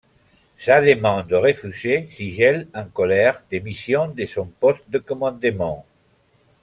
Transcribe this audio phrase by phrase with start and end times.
[0.55, 5.85] Sa demande refusée, Sigel en colère, démissionne de son poste de commandement.